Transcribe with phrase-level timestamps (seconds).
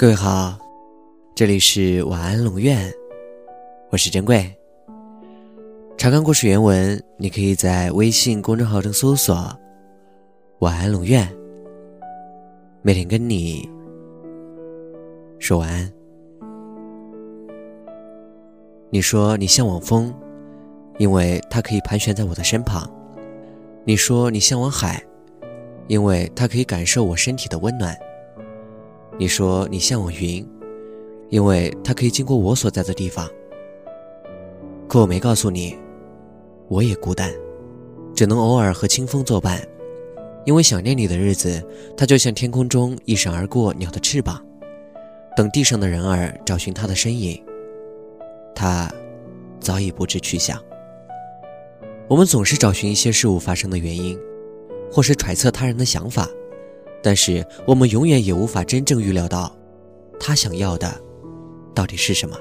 [0.00, 0.58] 各位好，
[1.34, 2.90] 这里是晚安龙院，
[3.90, 4.50] 我是珍贵。
[5.98, 9.36] 查看故事原文，你可以在微信公众号中搜索
[10.60, 11.30] “晚安龙院”，
[12.80, 13.68] 每天跟你
[15.38, 15.92] 说晚安。
[18.88, 20.14] 你说你向往风，
[20.96, 22.90] 因为它可以盘旋在我的身旁；
[23.84, 25.04] 你说你向往海，
[25.88, 27.94] 因为它可以感受我身体的温暖。
[29.20, 30.48] 你说你向往云，
[31.28, 33.28] 因为它可以经过我所在的地方。
[34.88, 35.76] 可我没告诉你，
[36.68, 37.30] 我也孤单，
[38.14, 39.60] 只能偶尔和清风作伴。
[40.46, 41.62] 因为想念你的日子，
[41.98, 44.42] 它就像天空中一闪而过鸟的翅膀，
[45.36, 47.38] 等地上的人儿找寻它的身影。
[48.54, 48.90] 它
[49.60, 50.58] 早已不知去向。
[52.08, 54.18] 我们总是找寻一些事物发生的原因，
[54.90, 56.26] 或是揣测他人的想法。
[57.02, 59.54] 但是我们永远也无法真正预料到，
[60.18, 60.92] 他想要的
[61.74, 62.36] 到底是什么。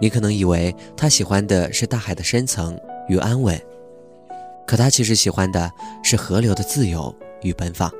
[0.00, 3.60] 你可能以为他喜欢的是大海的深层与安稳，
[4.66, 5.70] 可他其实喜欢的
[6.02, 7.90] 是河流的自由与奔放。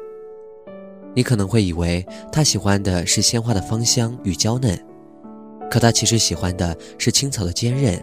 [1.15, 4.77] 你可能会以为他喜欢的是鲜花的芳香与娇嫩，
[5.71, 8.03] 可他其实喜欢的是青草的坚韧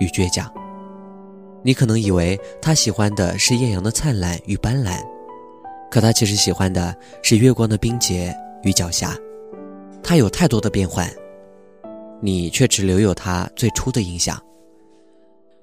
[0.00, 0.50] 与倔强。
[1.62, 4.98] 你可能以为他喜欢的是艳阳的灿烂与斑斓。
[5.90, 9.16] 可他其实喜欢的是月光的冰洁与狡黠，
[10.02, 11.10] 他有太多的变换，
[12.20, 14.40] 你却只留有他最初的印象。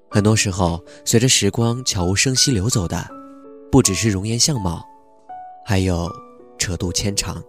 [0.08, 3.06] 很多时候，随着时光悄无声息流走的，
[3.70, 4.84] 不只是容颜相貌，
[5.64, 6.10] 还有
[6.58, 7.42] 扯度牵肠。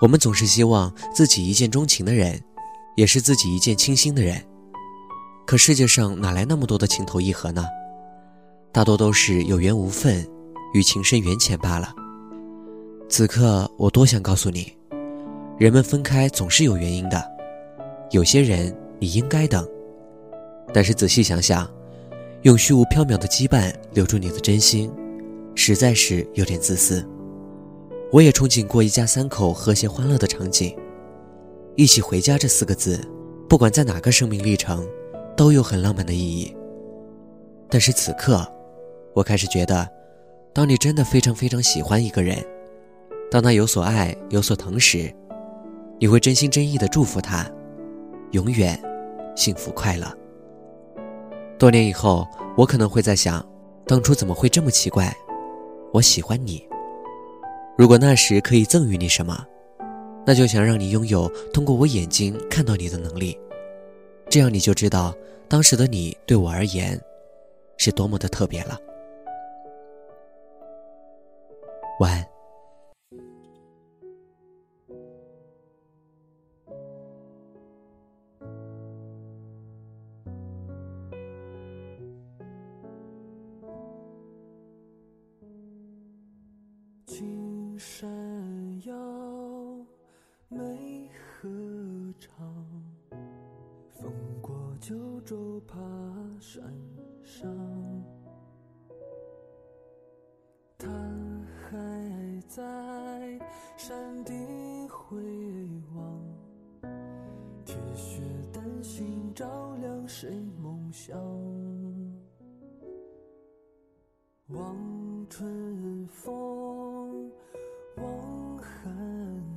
[0.00, 2.40] 我们总是希望自己一见钟情的人，
[2.96, 4.42] 也是自己一见倾心的人，
[5.46, 7.66] 可世界上哪来那么多的情投意合呢？
[8.72, 10.26] 大多都是有缘无分。
[10.72, 11.94] 与情深缘浅罢了。
[13.08, 14.72] 此刻，我多想告诉你，
[15.58, 17.20] 人们分开总是有原因的。
[18.10, 19.68] 有些人你应该等，
[20.72, 21.68] 但是仔细想想，
[22.42, 24.92] 用虚无缥缈的羁绊留住你的真心，
[25.56, 27.04] 实在是有点自私。
[28.12, 30.76] 我也憧憬过一家三口和谐欢乐的场景，
[31.76, 33.00] 一起回家这四个字，
[33.48, 34.86] 不管在哪个生命历程，
[35.36, 36.54] 都有很浪漫的意义。
[37.68, 38.46] 但是此刻，
[39.14, 39.99] 我开始觉得。
[40.52, 42.36] 当你真的非常非常喜欢一个人，
[43.30, 45.12] 当他有所爱有所疼时，
[45.98, 47.48] 你会真心真意的祝福他，
[48.32, 48.78] 永远
[49.36, 50.12] 幸福快乐。
[51.56, 53.46] 多年以后，我可能会在想，
[53.86, 55.14] 当初怎么会这么奇怪？
[55.92, 56.66] 我喜欢你。
[57.78, 59.46] 如果那时可以赠予你什么，
[60.26, 63.38] 那就想让你拥有通过我眼睛看到你的能力，
[64.28, 65.14] 这样你就知道
[65.48, 67.00] 当时的你对我而言，
[67.76, 68.76] 是多么的特别了。
[72.00, 72.26] 晚。
[87.04, 88.08] 青山
[88.86, 88.96] 遥，
[90.48, 91.50] 美河
[92.18, 92.56] 长？
[93.90, 95.78] 风过九州，爬
[96.40, 96.64] 山
[97.22, 97.69] 上。
[110.92, 111.16] 想？
[114.48, 114.76] 望
[115.28, 117.30] 春风，
[117.96, 118.92] 望寒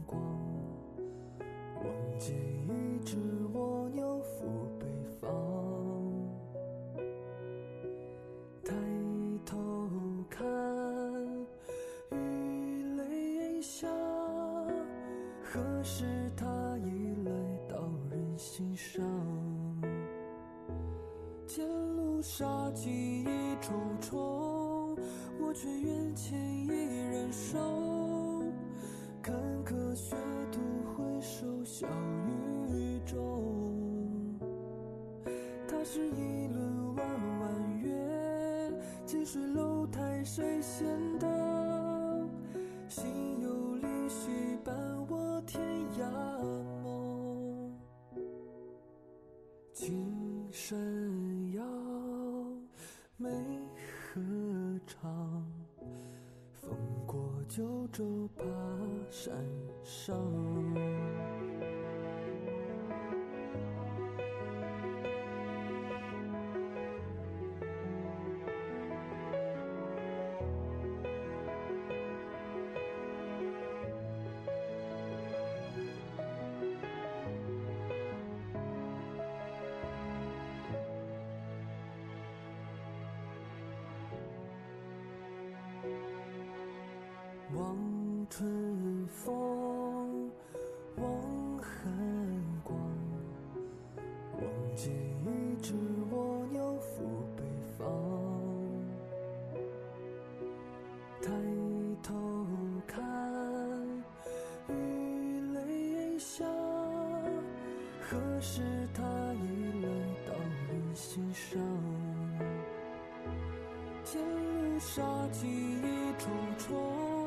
[0.06, 0.22] 光，
[1.76, 2.36] 望见
[2.68, 3.18] 一只
[3.54, 4.46] 蜗牛赴
[4.80, 4.86] 北
[5.20, 5.28] 方。
[8.64, 8.76] 抬
[9.44, 9.90] 头
[10.30, 10.46] 看。
[12.12, 13.88] 雨泪下
[15.42, 16.06] 何时
[16.38, 17.32] 他已来
[17.68, 19.04] 到人心上？
[21.46, 24.98] 前路杀机一重重，
[25.40, 26.70] 我却愿牵一
[27.12, 27.60] 人手。
[29.22, 30.16] 坎坷学
[30.52, 30.60] 徒
[30.96, 31.88] 回首笑
[32.68, 34.40] 语中，
[35.68, 37.06] 他是一轮弯
[37.40, 38.74] 弯月，
[39.06, 40.88] 近水楼台谁先
[41.20, 41.53] 登？
[53.24, 53.30] 没
[54.14, 54.22] 合
[54.86, 55.46] 唱？
[56.52, 56.78] 风
[57.08, 58.44] 过九州，爬
[59.10, 59.34] 山
[59.82, 60.14] 上。
[87.56, 87.78] 望
[88.30, 90.32] 春风，
[90.96, 91.06] 望
[91.60, 91.92] 寒
[92.64, 92.76] 光，
[94.38, 95.74] 望见一只
[96.12, 97.04] 蜗牛赴
[97.38, 97.44] 北
[97.78, 97.88] 方。
[101.22, 101.30] 抬
[102.02, 102.14] 头
[102.88, 103.04] 看，
[104.70, 104.72] 雨
[105.54, 106.44] 泪下，
[108.02, 108.62] 何时
[108.96, 109.04] 他
[109.36, 109.88] 已来
[110.26, 110.34] 到
[110.72, 111.60] 你心上？
[114.04, 115.02] 前路杀
[115.32, 115.82] 机已
[116.18, 117.23] 重重，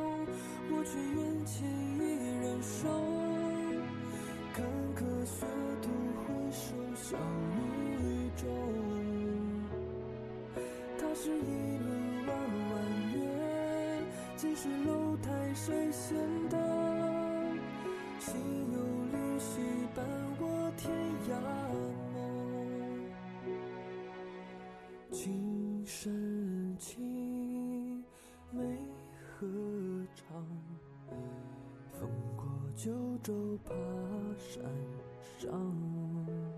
[0.70, 1.66] 我却愿轻
[1.98, 2.00] 易
[2.42, 2.88] 忍受。
[4.52, 4.64] 坎
[4.94, 5.46] 坷血
[5.82, 5.86] 途
[6.22, 6.64] 回首
[6.94, 7.18] 相
[8.00, 8.44] 遇中，
[10.98, 11.86] 他是一轮
[12.26, 12.30] 弯
[12.70, 12.74] 弯
[13.14, 13.16] 月，
[14.36, 16.16] 近水楼台谁先
[16.48, 16.75] 登？
[32.76, 32.92] 九
[33.22, 33.72] 州爬
[34.36, 34.62] 山
[35.38, 36.55] 上。